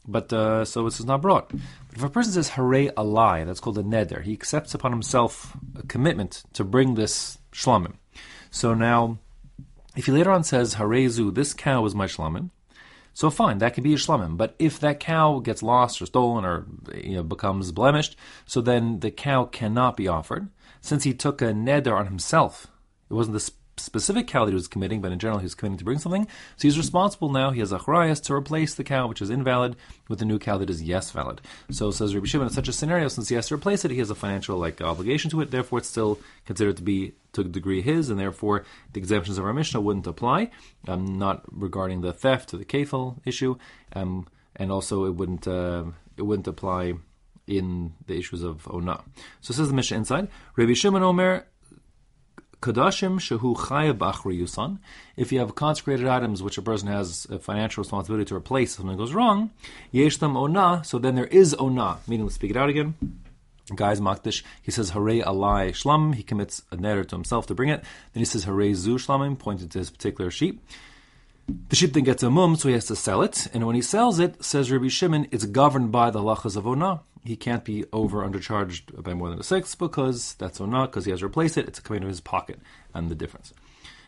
but 0.07 0.31
uh, 0.33 0.65
so 0.65 0.85
is 0.85 1.05
not 1.05 1.21
brought. 1.21 1.49
But 1.49 1.97
if 1.97 2.03
a 2.03 2.09
person 2.09 2.33
says 2.33 2.49
Hare 2.49 2.91
alai, 2.91 3.45
that's 3.45 3.59
called 3.59 3.77
a 3.77 3.83
neder, 3.83 4.23
he 4.23 4.33
accepts 4.33 4.73
upon 4.73 4.91
himself 4.91 5.55
a 5.77 5.85
commitment 5.85 6.43
to 6.53 6.63
bring 6.63 6.95
this 6.95 7.37
shlamim. 7.51 7.93
So 8.55 8.73
now, 8.73 9.17
if 9.97 10.05
he 10.05 10.13
later 10.13 10.31
on 10.31 10.45
says 10.45 10.75
Harezu, 10.75 11.35
this 11.35 11.53
cow 11.53 11.83
is 11.83 11.93
my 11.93 12.05
shlamim, 12.05 12.51
so 13.13 13.29
fine, 13.29 13.57
that 13.57 13.73
can 13.73 13.83
be 13.83 13.93
a 13.93 13.97
shlamim. 13.97 14.37
But 14.37 14.55
if 14.57 14.79
that 14.79 15.01
cow 15.01 15.39
gets 15.39 15.61
lost 15.61 16.01
or 16.01 16.05
stolen 16.05 16.45
or 16.45 16.65
you 16.93 17.15
know, 17.15 17.23
becomes 17.23 17.73
blemished, 17.73 18.15
so 18.45 18.61
then 18.61 19.01
the 19.01 19.11
cow 19.11 19.43
cannot 19.43 19.97
be 19.97 20.07
offered. 20.07 20.47
Since 20.79 21.03
he 21.03 21.13
took 21.13 21.41
a 21.41 21.47
neder 21.47 21.99
on 21.99 22.05
himself, 22.05 22.67
it 23.09 23.13
wasn't 23.13 23.33
the 23.33 23.51
specific 23.77 24.27
cow 24.27 24.45
that 24.45 24.51
he 24.51 24.55
was 24.55 24.69
committing, 24.69 25.01
but 25.01 25.11
in 25.11 25.19
general 25.19 25.39
he 25.39 25.45
was 25.45 25.55
committing 25.55 25.79
to 25.79 25.83
bring 25.83 25.99
something. 25.99 26.25
So 26.55 26.61
he's 26.61 26.77
responsible 26.77 27.29
now. 27.29 27.51
He 27.51 27.59
has 27.59 27.73
a 27.73 27.79
achrayas 27.79 28.23
to 28.23 28.33
replace 28.33 28.73
the 28.73 28.83
cow 28.83 29.07
which 29.07 29.21
is 29.21 29.29
invalid 29.29 29.75
with 30.07 30.21
a 30.21 30.25
new 30.25 30.39
cow 30.39 30.57
that 30.59 30.69
is 30.69 30.81
yes 30.81 31.11
valid. 31.11 31.41
So 31.71 31.91
says 31.91 32.15
Rabbi 32.15 32.27
Shimon, 32.27 32.47
in 32.47 32.53
such 32.53 32.69
a 32.69 32.73
scenario, 32.73 33.09
since 33.09 33.27
he 33.27 33.35
has 33.35 33.47
to 33.49 33.55
replace 33.55 33.83
it, 33.83 33.91
he 33.91 33.99
has 33.99 34.09
a 34.09 34.15
financial 34.15 34.57
like 34.57 34.81
obligation 34.81 35.29
to 35.31 35.41
it. 35.41 35.51
Therefore, 35.51 35.79
it's 35.79 35.89
still 35.89 36.19
considered 36.45 36.77
to 36.77 36.83
be 36.83 37.13
to 37.35 37.41
a 37.41 37.45
degree 37.45 37.81
his, 37.81 38.09
and 38.09 38.19
therefore 38.19 38.65
the 38.93 38.99
exemptions 38.99 39.37
of 39.37 39.45
our 39.45 39.53
Mishnah 39.53 39.81
wouldn't 39.81 40.07
apply. 40.07 40.51
Um, 40.87 41.17
not 41.17 41.43
regarding 41.51 42.01
the 42.01 42.13
theft 42.13 42.53
or 42.53 42.57
the 42.57 42.65
kafel 42.65 43.19
issue, 43.25 43.57
um, 43.93 44.27
and 44.55 44.71
also 44.71 45.05
it 45.05 45.15
wouldn't 45.15 45.47
uh, 45.47 45.85
it 46.17 46.23
wouldn't 46.23 46.47
apply 46.47 46.93
in 47.47 47.93
the 48.07 48.17
issues 48.17 48.43
of 48.43 48.67
ona. 48.69 49.03
So 49.41 49.53
says 49.53 49.67
the 49.67 49.73
Mishnah 49.73 49.97
inside. 49.97 50.27
Rabbi 50.55 50.73
Shimon 50.73 51.03
Omer 51.03 51.45
Kadashim 52.61 53.19
shehu 53.19 53.55
chayav 53.55 53.97
yusan. 53.97 54.79
If 55.15 55.31
you 55.31 55.39
have 55.39 55.53
consecrated 55.55 56.07
items 56.07 56.41
which 56.41 56.57
a 56.57 56.61
person 56.61 56.87
has 56.87 57.27
a 57.29 57.37
financial 57.37 57.81
responsibility 57.83 58.25
to 58.25 58.35
replace 58.35 58.71
if 58.71 58.77
something 58.77 58.97
goes 58.97 59.13
wrong, 59.13 59.51
yeshtam 59.93 60.35
ona. 60.35 60.83
So 60.83 60.97
then 60.97 61.15
there 61.15 61.27
is 61.27 61.53
ona, 61.53 61.99
meaning 62.07 62.25
let's 62.25 62.35
speak 62.35 62.51
it 62.51 62.57
out 62.57 62.69
again. 62.69 62.95
Guy's 63.73 63.99
makdish. 63.99 64.43
He 64.61 64.71
says 64.71 64.91
hare 64.91 65.01
alai 65.01 65.69
shlam. 65.69 66.13
He 66.13 66.23
commits 66.23 66.61
a 66.71 66.77
neder 66.77 67.07
to 67.07 67.15
himself 67.15 67.47
to 67.47 67.55
bring 67.55 67.69
it. 67.69 67.83
Then 68.13 68.21
he 68.21 68.25
says 68.25 68.43
hare 68.43 68.73
zu 68.75 68.95
shlamim, 68.95 69.39
pointing 69.39 69.69
to 69.69 69.79
his 69.79 69.89
particular 69.89 70.29
sheep. 70.29 70.63
The 71.69 71.75
sheep 71.75 71.93
then 71.93 72.03
gets 72.03 72.23
a 72.23 72.29
mum, 72.29 72.55
so 72.55 72.67
he 72.69 72.73
has 72.73 72.85
to 72.87 72.95
sell 72.95 73.21
it. 73.21 73.47
And 73.53 73.65
when 73.65 73.75
he 73.75 73.81
sells 73.81 74.19
it, 74.19 74.43
says 74.43 74.71
Rabbi 74.71 74.87
Shimon, 74.87 75.27
it's 75.29 75.45
governed 75.45 75.91
by 75.91 76.09
the 76.09 76.19
lachas 76.19 76.55
of 76.55 76.65
ona 76.65 77.01
he 77.25 77.35
can't 77.35 77.63
be 77.63 77.85
over 77.91 78.27
undercharged 78.27 79.01
by 79.03 79.15
more 79.15 79.29
than 79.29 79.39
a 79.39 79.43
sixth 79.43 79.79
because 79.79 80.35
that's 80.35 80.59
not 80.59 80.91
because 80.91 81.05
he 81.05 81.11
has 81.11 81.21
to 81.21 81.25
replace 81.25 81.57
it. 81.57 81.67
It's 81.67 81.79
coming 81.79 82.03
out 82.03 82.05
of 82.05 82.09
his 82.09 82.21
pocket 82.21 82.59
and 82.93 83.09
the 83.09 83.15
difference. 83.15 83.51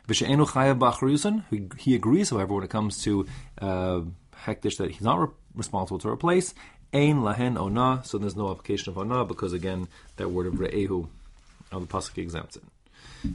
He 0.08 1.96
agrees, 1.96 2.30
however, 2.30 2.54
when 2.54 2.64
it 2.64 2.70
comes 2.70 3.04
to 3.04 3.26
uh, 3.60 4.02
hekdesh 4.46 4.78
that 4.78 4.92
he's 4.92 5.02
not 5.02 5.20
re- 5.20 5.28
responsible 5.56 6.00
to 6.00 6.10
replace. 6.10 6.54
Ein 6.94 7.22
lahen 7.22 7.58
ona, 7.58 8.02
so 8.04 8.18
there's 8.18 8.36
no 8.36 8.50
application 8.50 8.92
of 8.92 8.98
ona 8.98 9.26
because 9.26 9.54
again 9.54 9.88
that 10.16 10.30
word 10.30 10.48
of 10.48 10.54
re'ehu 10.54 11.08
of 11.72 11.82
the 11.82 11.88
pasuk 11.88 12.18
exempts 12.18 12.56
it. 12.56 12.64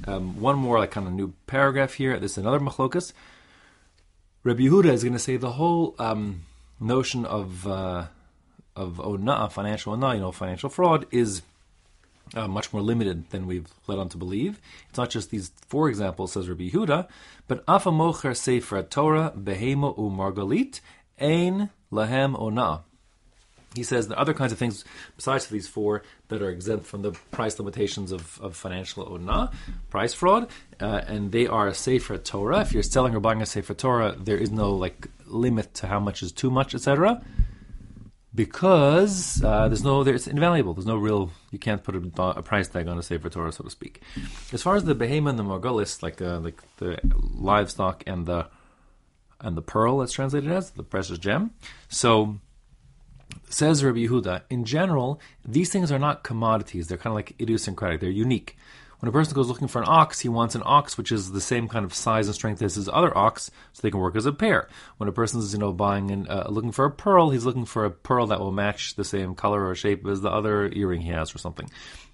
Um, 0.06 0.40
one 0.40 0.56
more 0.56 0.78
like 0.78 0.90
kind 0.90 1.06
of 1.06 1.12
new 1.12 1.35
paragraph 1.47 1.94
here. 1.94 2.18
This 2.18 2.32
is 2.32 2.38
another 2.38 2.61
machlokas. 2.61 3.12
Rabbi 4.44 4.62
Yehuda 4.62 4.92
is 4.92 5.02
going 5.02 5.12
to 5.12 5.18
say 5.18 5.37
the 5.37 5.52
whole 5.52 5.94
um, 5.99 6.42
notion 6.80 7.25
of 7.25 7.66
uh, 7.66 8.06
of 8.75 9.00
ona, 9.00 9.50
financial 9.50 9.92
ona, 9.92 10.14
you 10.14 10.21
know, 10.21 10.32
financial 10.32 10.71
fraud, 10.71 11.06
is 11.11 11.42
uh, 12.35 12.49
much 12.49 12.73
more 12.73 12.82
limited 12.82 13.30
than 13.30 13.47
we've 13.47 13.68
led 13.87 13.99
on 13.99 14.09
to 14.09 14.16
believe. 14.16 14.59
It's 14.88 14.99
not 14.99 15.11
just 15.11 15.30
these 15.30 15.52
four 15.68 15.88
examples, 15.88 16.32
says 16.32 16.49
Rabbi 16.49 16.71
Yehuda, 16.71 17.09
but 17.49 17.62
afa 17.68 17.90
mocher 17.90 18.37
sefer 18.37 18.82
Torah 18.82 19.32
behemo 19.37 19.97
u 19.99 20.11
margalit 20.11 20.80
ein 21.21 21.71
lahem 21.92 22.38
ona. 22.38 22.82
He 23.74 23.82
says 23.82 24.08
there 24.08 24.16
are 24.16 24.20
other 24.20 24.34
kinds 24.34 24.52
of 24.52 24.58
things 24.58 24.84
besides 25.16 25.46
these 25.46 25.68
four 25.68 26.02
that 26.28 26.42
are 26.42 26.50
exempt 26.50 26.86
from 26.86 27.02
the 27.02 27.12
price 27.30 27.58
limitations 27.58 28.12
of, 28.12 28.40
of 28.40 28.54
financial 28.56 29.12
ona, 29.12 29.50
price 29.90 30.12
fraud, 30.14 30.48
uh, 30.80 31.02
and 31.06 31.32
they 31.32 31.46
are 31.46 31.68
a 31.68 31.74
sefer 31.74 32.18
Torah. 32.18 32.60
If 32.60 32.72
you're 32.72 32.82
selling 32.82 33.14
or 33.14 33.20
buying 33.20 33.42
a 33.42 33.46
sefer 33.46 33.74
Torah, 33.74 34.14
there 34.18 34.36
is 34.36 34.50
no 34.50 34.72
like 34.74 35.08
limit 35.26 35.74
to 35.74 35.86
how 35.86 36.00
much 36.00 36.22
is 36.22 36.32
too 36.32 36.50
much, 36.50 36.74
etc 36.74 37.22
because 38.34 39.42
uh, 39.44 39.68
there's 39.68 39.84
no, 39.84 40.02
it's 40.02 40.26
invaluable. 40.26 40.74
There's 40.74 40.86
no 40.86 40.96
real, 40.96 41.30
you 41.50 41.58
can't 41.58 41.82
put 41.82 41.94
a, 41.94 42.22
a, 42.22 42.42
price 42.42 42.68
tag 42.68 42.88
on 42.88 42.98
a 42.98 43.02
Sefer 43.02 43.28
Torah, 43.28 43.52
so 43.52 43.64
to 43.64 43.70
speak. 43.70 44.00
As 44.52 44.62
far 44.62 44.76
as 44.76 44.84
the 44.84 44.94
behemoth 44.94 45.30
and 45.30 45.38
the 45.38 45.44
margulis, 45.44 46.02
like 46.02 46.22
uh, 46.22 46.38
like 46.38 46.62
the 46.78 46.98
livestock 47.34 48.02
and 48.06 48.26
the 48.26 48.46
and 49.40 49.56
the 49.56 49.62
pearl, 49.62 49.98
that's 49.98 50.12
translated 50.12 50.50
as 50.50 50.70
the 50.70 50.84
precious 50.84 51.18
gem. 51.18 51.50
So 51.88 52.38
says 53.48 53.84
Rabbi 53.84 54.06
Yehuda, 54.06 54.42
in 54.50 54.64
general, 54.64 55.20
these 55.44 55.70
things 55.70 55.92
are 55.92 55.98
not 55.98 56.24
commodities. 56.24 56.88
They're 56.88 56.98
kind 56.98 57.12
of 57.12 57.16
like 57.16 57.40
idiosyncratic. 57.40 58.00
They're 58.00 58.10
unique. 58.10 58.56
When 59.02 59.08
a 59.08 59.12
person 59.12 59.34
goes 59.34 59.48
looking 59.48 59.66
for 59.66 59.82
an 59.82 59.88
ox, 59.88 60.20
he 60.20 60.28
wants 60.28 60.54
an 60.54 60.62
ox 60.64 60.96
which 60.96 61.10
is 61.10 61.32
the 61.32 61.40
same 61.40 61.66
kind 61.66 61.84
of 61.84 61.92
size 61.92 62.28
and 62.28 62.36
strength 62.36 62.62
as 62.62 62.76
his 62.76 62.88
other 62.88 63.16
ox, 63.18 63.50
so 63.72 63.80
they 63.82 63.90
can 63.90 63.98
work 63.98 64.14
as 64.14 64.26
a 64.26 64.32
pair. 64.32 64.68
When 64.98 65.08
a 65.08 65.12
person 65.12 65.40
is, 65.40 65.52
you 65.52 65.58
know, 65.58 65.72
buying 65.72 66.12
and 66.12 66.28
uh, 66.28 66.46
looking 66.48 66.70
for 66.70 66.84
a 66.84 66.90
pearl, 66.90 67.30
he's 67.30 67.44
looking 67.44 67.64
for 67.64 67.84
a 67.84 67.90
pearl 67.90 68.28
that 68.28 68.38
will 68.38 68.52
match 68.52 68.94
the 68.94 69.04
same 69.04 69.34
color 69.34 69.66
or 69.66 69.74
shape 69.74 70.06
as 70.06 70.20
the 70.20 70.30
other 70.30 70.68
earring 70.68 71.00
he 71.00 71.10
has 71.10 71.34
or 71.34 71.38
something. 71.38 71.68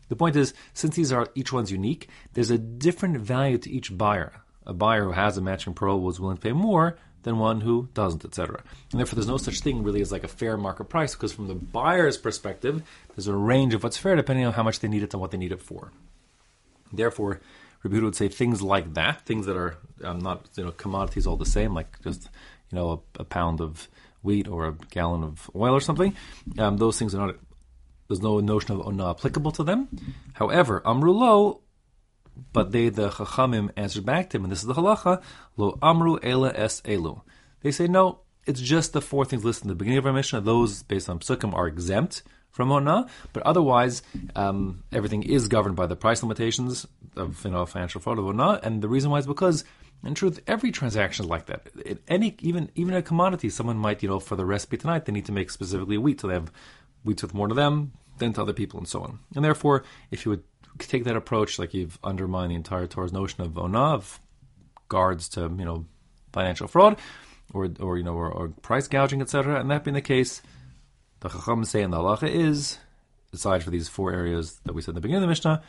The 0.09 0.17
point 0.17 0.35
is, 0.35 0.55
since 0.73 0.97
these 0.97 1.13
are 1.13 1.29
each 1.35 1.53
one's 1.53 1.71
unique, 1.71 2.09
there's 2.33 2.51
a 2.51 2.57
different 2.57 3.19
value 3.19 3.59
to 3.59 3.71
each 3.71 3.97
buyer. 3.97 4.33
A 4.65 4.73
buyer 4.73 5.05
who 5.05 5.13
has 5.13 5.37
a 5.37 5.43
matching 5.43 5.75
pearl 5.75 6.01
was 6.01 6.19
willing 6.19 6.39
to 6.39 6.43
pay 6.43 6.53
more 6.53 6.97
than 7.23 7.39
one 7.39 7.61
who 7.61 7.89
doesn't, 7.95 8.25
etc. 8.25 8.63
And 8.91 8.99
therefore, 9.01 9.17
there's 9.17 9.29
no 9.29 9.37
such 9.37 9.61
thing 9.61 9.83
really 9.83 10.01
as 10.01 10.13
like 10.13 10.25
a 10.25 10.29
fair 10.29 10.57
market 10.57 10.85
price 10.85 11.15
because 11.15 11.33
from 11.33 11.49
the 11.49 11.55
buyer's 11.55 12.17
perspective, 12.17 12.83
there's 13.15 13.27
a 13.27 13.35
range 13.35 13.75
of 13.75 13.83
what's 13.83 13.97
fair 13.97 14.17
depending 14.17 14.47
on 14.47 14.53
how 14.53 14.63
much 14.63 14.81
they 14.81 14.89
need 14.89 15.03
it 15.03 15.13
and 15.13 15.21
what 15.21 15.31
they 15.31 15.39
need 15.39 15.53
it 15.53 15.63
for. 15.63 15.93
Therefore, 16.93 17.41
Rabbi 17.83 18.01
would 18.01 18.17
say 18.17 18.29
things 18.29 18.63
like 18.63 18.95
that, 18.95 19.23
things 19.23 19.47
that 19.47 19.57
are 19.57 19.77
um, 20.03 20.19
not 20.21 20.49
you 20.57 20.65
know 20.65 20.73
commodities 20.73 21.27
all 21.27 21.37
the 21.37 21.47
same, 21.47 21.75
like 21.75 22.01
just 22.03 22.29
you 22.71 22.77
know 22.77 23.03
a, 23.19 23.23
a, 23.23 23.25
pound 23.25 23.61
of 23.61 23.89
wheat 24.23 24.49
or 24.49 24.67
a 24.67 24.73
gallon 24.91 25.23
of 25.23 25.51
oil 25.55 25.75
or 25.75 25.81
something. 25.81 26.17
Um, 26.59 26.77
those 26.77 26.99
things 26.99 27.15
are 27.15 27.27
not. 27.27 27.37
There's 28.09 28.23
no 28.23 28.41
notion 28.41 28.73
of 28.73 28.87
ona 28.87 29.11
applicable 29.11 29.53
to 29.53 29.65
them. 29.65 29.89
However, 30.33 30.83
amru 30.87 31.13
lo, 31.13 31.61
but 32.53 32.73
they 32.73 32.89
the 32.89 33.11
chachamim 33.11 33.71
answered 33.77 34.07
back 34.07 34.31
to 34.31 34.37
him, 34.37 34.45
and 34.45 34.53
this 34.53 34.61
is 34.61 34.67
the 34.67 34.75
halacha 34.75 35.23
lo 35.57 35.79
amru 35.83 36.19
ela 36.23 36.53
es 36.55 36.81
elu. 36.83 37.21
They 37.63 37.71
say 37.73 37.87
no, 37.87 38.21
it's 38.47 38.61
just 38.61 38.93
the 38.93 39.01
four 39.01 39.25
things 39.25 39.45
listed 39.45 39.65
in 39.65 39.69
the 39.69 39.75
beginning 39.75 39.99
of 39.99 40.07
our 40.07 40.13
Mishnah. 40.13 40.41
Those 40.41 40.83
based 40.83 41.09
on 41.09 41.19
psukim 41.19 41.55
are 41.55 41.67
exempt 41.67 42.23
from 42.51 42.73
Ona, 42.73 43.07
but 43.33 43.43
otherwise 43.45 44.03
um, 44.35 44.83
everything 44.93 45.23
is 45.23 45.49
governed 45.49 45.77
by 45.77 45.87
the 45.87 45.97
price 45.97 46.23
limitations 46.23 46.87
of 47.17 47.45
you 47.45 47.51
know 47.51 47.67
financial 47.67 48.01
fraud 48.01 48.19
of 48.19 48.27
Ona, 48.27 48.61
and 48.63 48.83
the 48.83 48.89
reason 48.89 49.11
why 49.11 49.19
is 49.19 49.27
because 49.27 49.65
in 50.05 50.15
truth 50.15 50.41
every 50.47 50.71
transaction 50.71 51.27
is 51.27 51.31
like 51.31 51.47
that. 51.47 51.69
It, 51.85 52.03
any 52.09 52.37
even 52.41 52.71
even 52.75 52.95
a 52.95 53.03
commodity, 53.03 53.51
someone 53.51 53.77
might 53.77 54.03
you 54.03 54.09
know 54.09 54.21
for 54.21 54.37
the 54.37 54.45
recipe 54.45 54.77
tonight 54.77 55.05
they 55.05 55.13
need 55.13 55.27
to 55.27 55.33
make 55.33 55.51
specifically 55.51 55.99
wheat, 55.99 56.21
so 56.21 56.29
they 56.29 56.35
have 56.35 56.51
wheat 57.05 57.23
with 57.23 57.35
more 57.35 57.49
to 57.49 57.55
them 57.55 57.93
than 58.19 58.33
to 58.35 58.43
other 58.43 58.53
people, 58.53 58.79
and 58.79 58.89
so 58.89 59.03
on. 59.03 59.19
And 59.35 59.45
therefore, 59.45 59.85
if 60.11 60.25
you 60.25 60.31
would 60.31 60.45
take 60.79 61.05
that 61.05 61.17
approach, 61.17 61.59
like 61.59 61.75
you've 61.75 61.99
undermined 62.05 62.51
the 62.51 62.57
entire 62.57 62.87
Torah's 62.87 63.13
notion 63.13 63.43
of 63.43 63.59
Ona, 63.59 63.95
of 63.95 64.21
guards 64.89 65.29
to 65.31 65.43
you 65.43 65.65
know 65.65 65.87
financial 66.33 66.69
fraud, 66.69 66.99
or 67.53 67.71
or 67.81 67.97
you 67.99 68.05
know 68.05 68.15
or, 68.15 68.31
or 68.31 68.49
price 68.49 68.89
gouging, 68.89 69.21
etc. 69.21 69.61
And 69.61 69.71
that 69.71 69.85
being 69.85 69.95
the 69.95 70.01
case 70.01 70.43
the 71.21 71.29
Chacham 71.29 71.65
say 71.65 71.83
in 71.83 71.91
the 71.91 71.99
halacha 71.99 72.29
is, 72.29 72.79
aside 73.33 73.63
for 73.63 73.71
these 73.71 73.89
four 73.89 74.13
areas 74.13 74.61
that 74.65 74.75
we 74.75 74.83
said 74.83 74.91
in 74.91 74.95
the 74.97 75.01
beginning 75.01 75.19
of 75.19 75.23
the 75.23 75.29
Mishnah, 75.29 75.63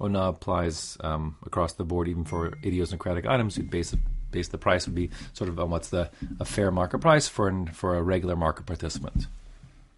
Ona 0.00 0.20
applies 0.28 0.96
um, 1.00 1.36
across 1.44 1.72
the 1.74 1.84
board, 1.84 2.08
even 2.08 2.24
for 2.24 2.58
idiosyncratic 2.64 3.26
items. 3.26 3.56
You'd 3.56 3.70
base, 3.70 3.94
base 4.30 4.48
the 4.48 4.58
price 4.58 4.86
would 4.86 4.94
be 4.94 5.10
sort 5.32 5.48
of 5.48 5.58
on 5.58 5.70
what's 5.70 5.88
the 5.88 6.10
a 6.38 6.44
fair 6.44 6.70
market 6.70 6.98
price 6.98 7.28
for 7.28 7.48
an, 7.48 7.68
for 7.68 7.96
a 7.96 8.02
regular 8.02 8.36
market 8.36 8.66
participant. 8.66 9.26